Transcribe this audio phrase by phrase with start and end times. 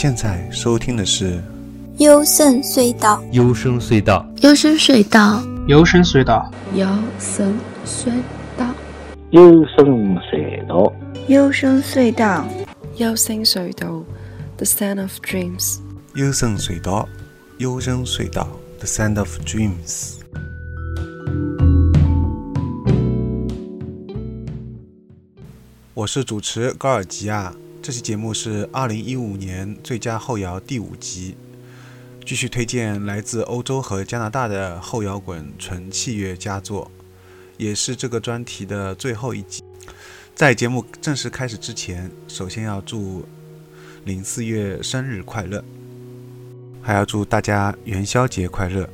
[0.00, 1.42] 现在收听的是
[1.96, 6.44] 幽深隧道，幽深隧道，幽深隧道，幽深隧道，
[7.16, 8.62] 幽深隧道，
[9.26, 10.94] 幽深隧道，
[11.26, 12.46] 幽深隧道，
[12.94, 14.04] 幽深隧道
[14.56, 15.80] ，The Sound of Dreams。
[16.14, 17.08] 幽深隧道，
[17.56, 18.46] 幽深隧道
[18.78, 20.18] ，The Sound of Dreams。
[25.94, 27.52] 我是主持高尔基亚。
[27.88, 31.34] 这期节目是二零一五年最佳后摇第五集，
[32.26, 36.90] 继续推荐来自欧洲和加拿大的后摇滚纯器乐佳作，
[37.56, 39.64] 也是这个专题的最后一集。
[40.34, 43.26] 在节目正式开始之前，首先要祝
[44.04, 45.64] 林四月生日快乐，
[46.82, 48.86] 还要祝大家元宵节快乐，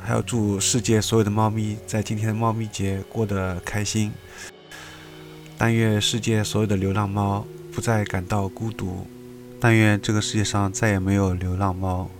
[0.00, 4.10] 还要祝世界所有的猫咪在今天的猫咪节过得开心。
[5.58, 7.46] 但愿世界所有的流浪猫。
[7.72, 9.06] 不再感到孤独，
[9.60, 12.10] 但愿这个世界上再也没有流浪猫。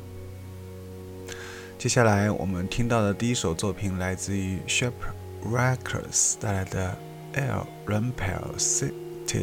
[1.78, 6.96] 接下来我们听到的第一首作品来自于 Shepherd Records 带来的
[7.38, 9.42] 《El Rampel City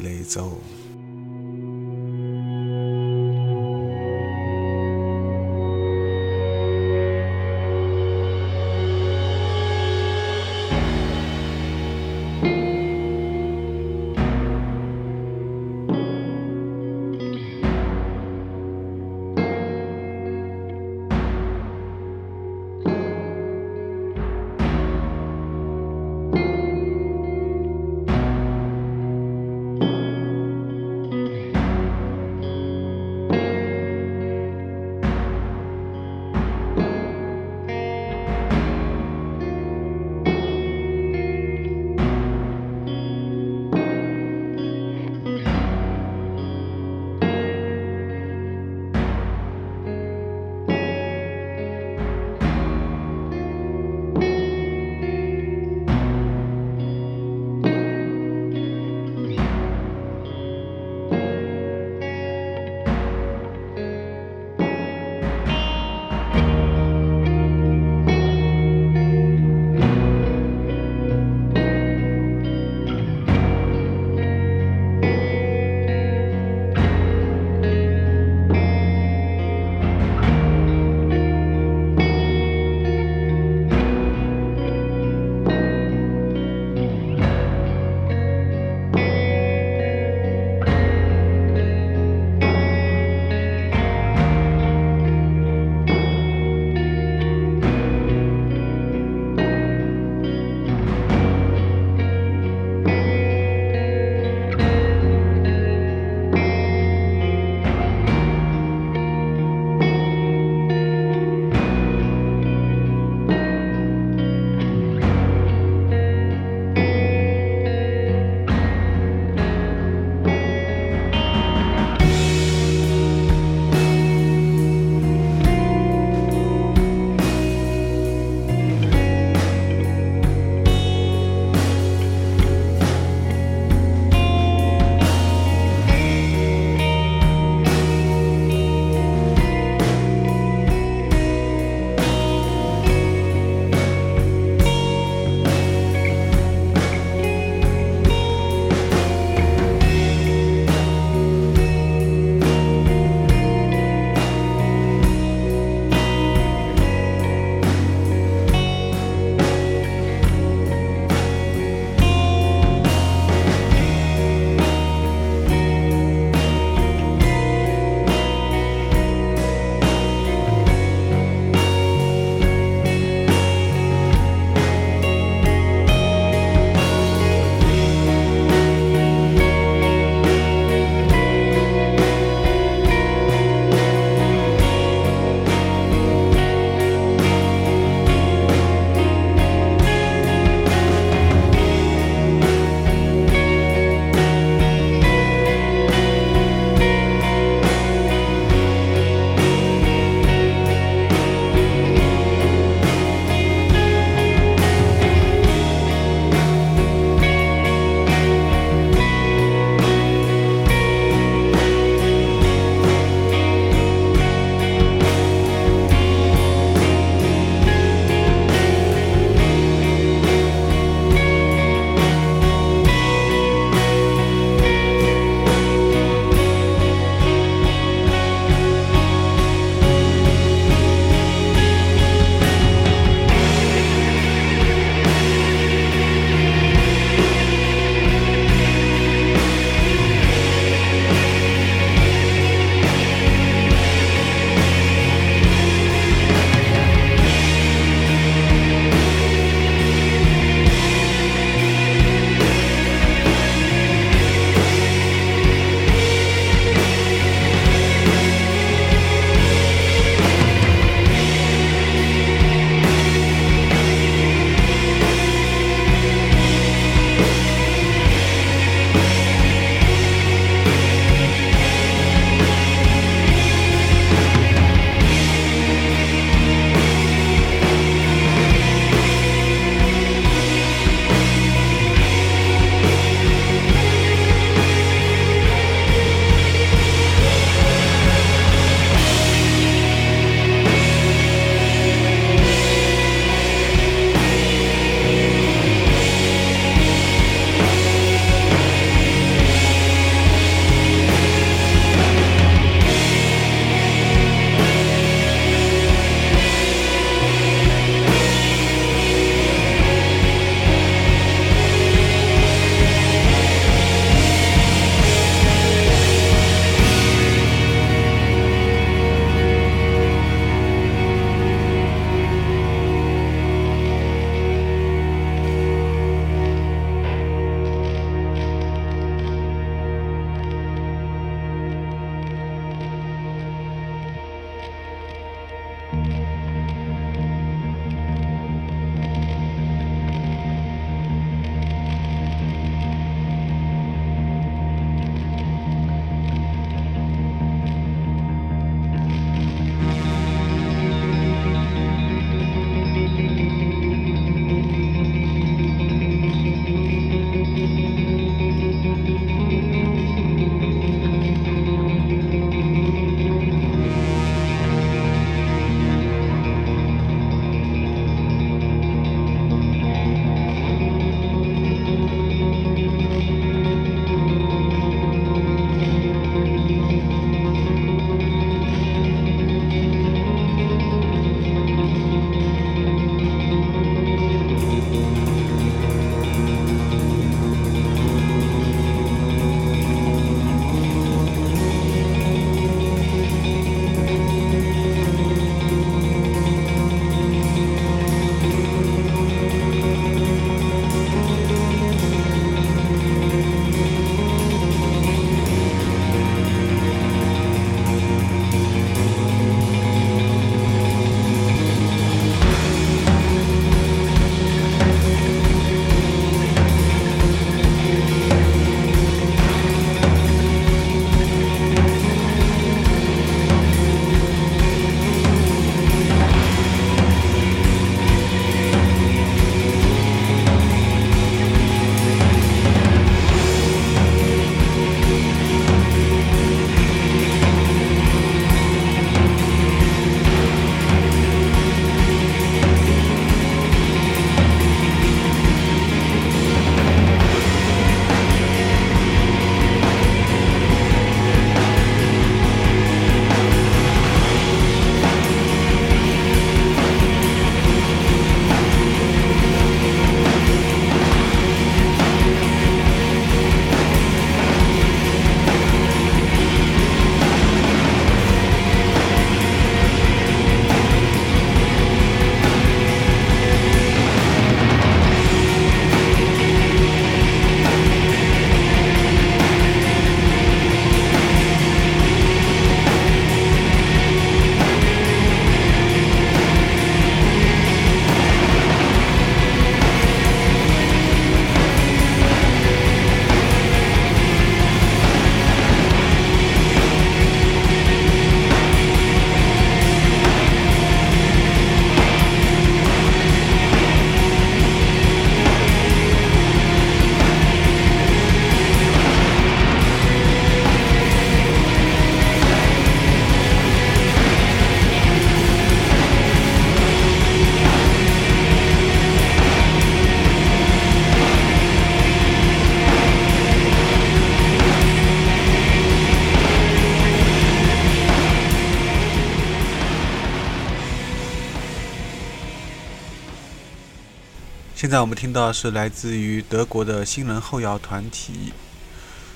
[534.77, 538.53] 现在我们听到是来自于德国的新人后摇团体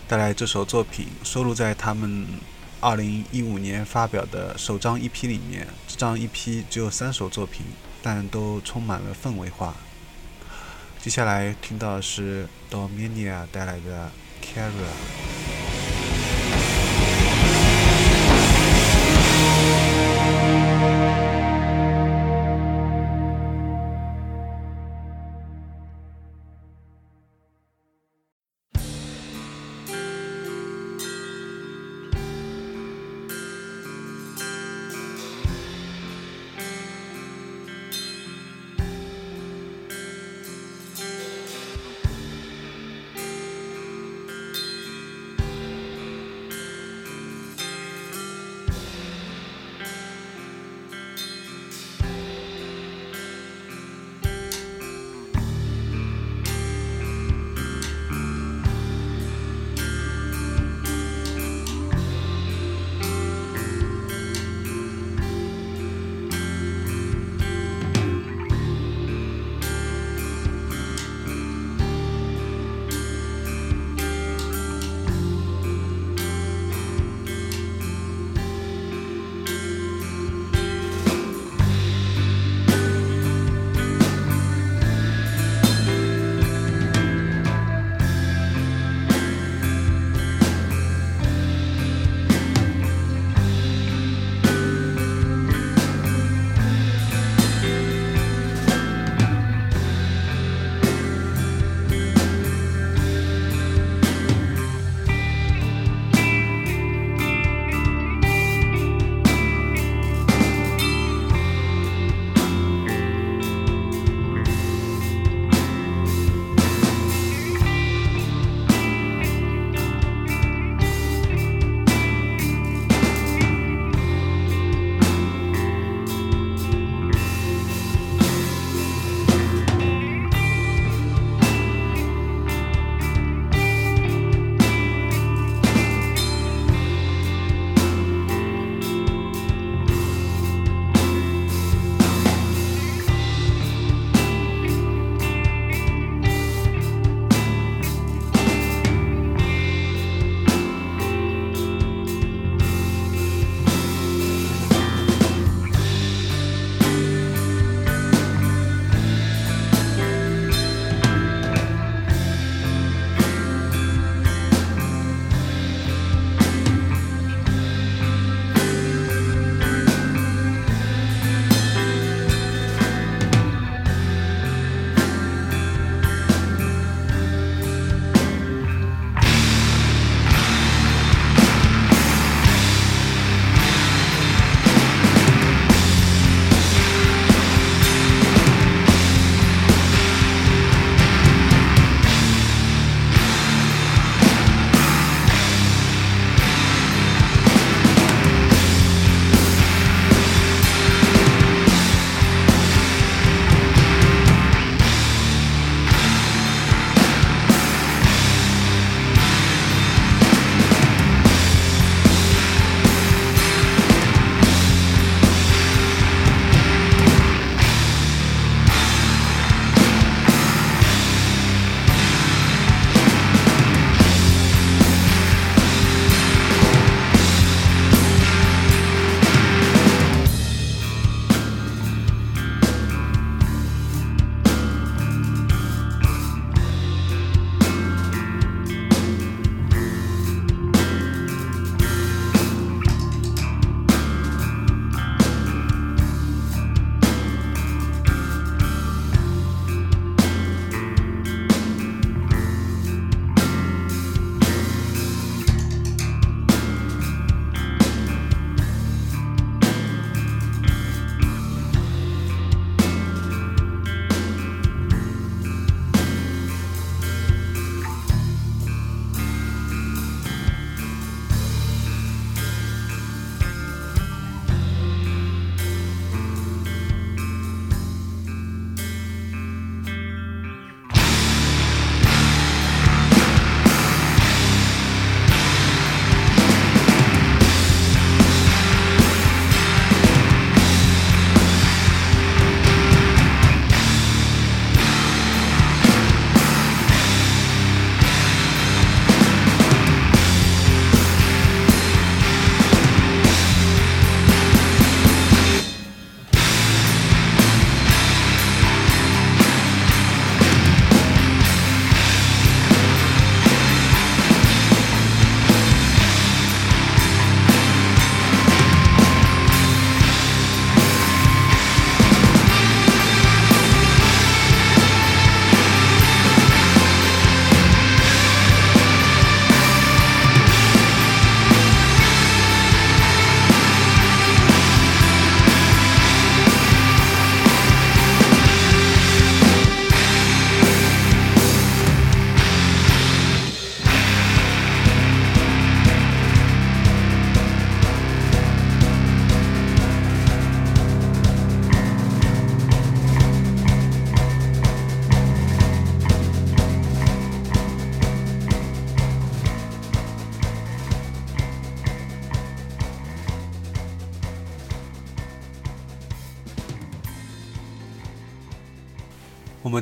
[0.08, 2.28] 带来这首作品，收录在他们
[2.80, 5.68] 2015年发表的首张 EP 里面。
[5.88, 7.66] 这张 EP 只有三首作品，
[8.04, 9.74] 但都充满了氛围化。
[11.02, 14.12] 接下来听到的是 Dominia 带来的
[14.44, 15.50] Carrier。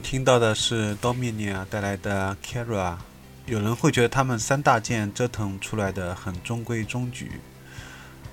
[0.10, 2.98] 听到的是 Dominia 带来的 Kara。
[3.46, 7.34] 有人会觉得他们三大件折腾出来的很中规中矩，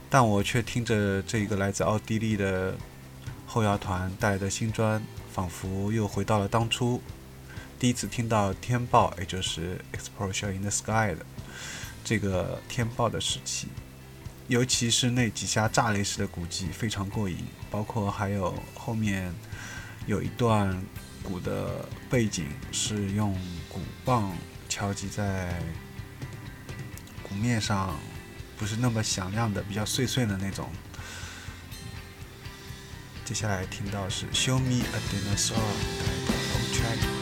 [0.08, 2.74] 但我却听着这一个来自奥地利的
[3.44, 6.98] 后摇团带来的新专，仿佛又回到了当初
[7.78, 11.26] 第一次听到天爆，也就是 Explosion in the Sky 的
[12.02, 13.68] 这个天爆的时期。
[14.48, 19.30] 尤其是那几下炸雷式的鼓击非常过瘾，包括还有后面
[20.06, 20.82] 有一段
[21.26, 23.34] 鼓的背景是用
[23.68, 24.32] 鼓棒。
[24.68, 25.58] 敲击在
[27.22, 27.98] 鼓面上，
[28.58, 30.68] 不是那么响亮的，比较碎碎的那种。
[33.24, 35.54] 接下来听到是《Show Me a Dinosaur》
[36.26, 36.32] 的
[36.74, 37.15] track。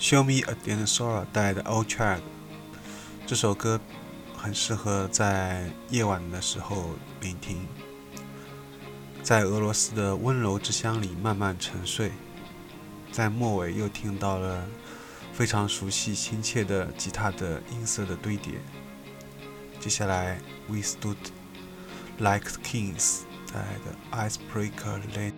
[0.00, 2.20] Show Me a Dinosaur 带的 Old Track，
[3.26, 3.78] 这首歌
[4.34, 7.68] 很适合在夜晚的时候聆听，
[9.22, 12.12] 在俄罗斯的温柔之乡里慢慢沉睡。
[13.12, 14.66] 在末尾又听到了
[15.34, 18.54] 非常熟悉亲切的吉他的音色的堆叠。
[19.78, 21.18] 接下来 We Stood
[22.16, 25.29] Like Kings 带的 Icebreaker Lane。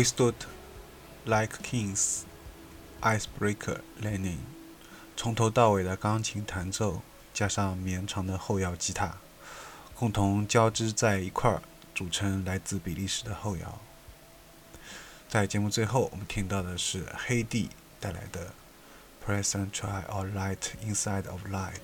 [0.00, 0.46] We stood
[1.26, 2.22] like kings,
[3.02, 4.38] icebreaker Lenin。
[5.14, 7.02] 从头到尾的钢琴弹奏，
[7.34, 9.18] 加上绵长的后摇吉他，
[9.94, 11.60] 共同交织在一块儿，
[11.94, 13.78] 组成来自比利时的后摇。
[15.28, 17.68] 在节目最后，我们听到的是黑帝
[18.00, 18.54] 带来的
[19.30, 21.74] 《Present Try All Light Inside of Light》。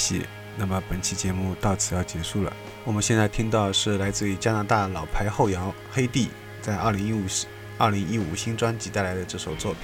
[0.00, 2.50] 系，那么本期节目到此要结束了。
[2.84, 6.30] 我们现在听到是来自于加拿大老牌后摇黑帝
[6.62, 7.44] 在2015
[7.78, 9.82] 2015新专辑带来的这首作品。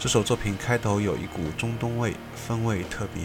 [0.00, 3.22] 这首作品开头有一股中东味，风味特别。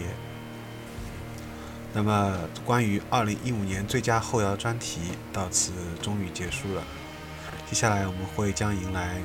[1.92, 5.00] 那么关于2015年最佳后摇专题
[5.32, 6.82] 到此终于结束了。
[7.68, 9.16] 接下来我们会将迎来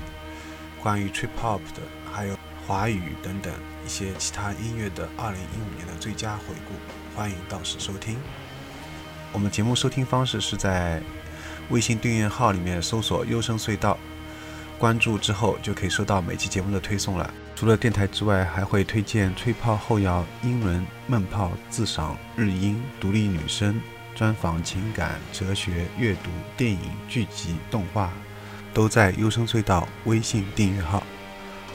[0.81, 3.53] 关于 trip hop 的，还有华语等等
[3.87, 5.31] 一些其他音乐的2015
[5.77, 6.73] 年的最佳回顾，
[7.15, 8.17] 欢迎到时收听。
[9.31, 11.01] 我们节目收听方式是在
[11.69, 13.97] 微信订阅号里面搜索“优声隧道”，
[14.77, 17.33] 关注之后就可以收到每期节目的推送了。
[17.55, 23.79] 除了电台之外，还会推荐吹泡后摇、英伦闷泡、自赏、日音、独立女声、
[24.13, 28.11] 专访、情感、哲学、阅读、电影、剧集、动画，
[28.73, 31.01] 都在优声隧道微信订阅号。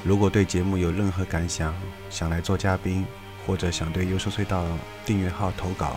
[0.04, 1.74] 如果对节目有任何感想，
[2.10, 3.06] 想来做嘉宾，
[3.46, 4.64] 或者想对优胜隧道
[5.06, 5.96] 订阅号投稿，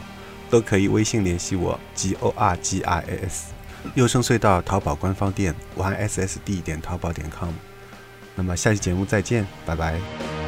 [0.50, 3.52] 都可以微信联系我，g o r g i s。
[3.96, 7.52] 优胜隧道淘宝官方店 y s s d 点淘宝点 com。
[8.36, 10.45] 那么下期节目再见，拜拜。